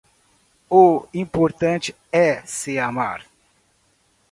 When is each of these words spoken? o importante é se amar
o 0.83 1.07
importante 1.13 1.95
é 2.11 2.41
se 2.43 2.79
amar 2.79 3.23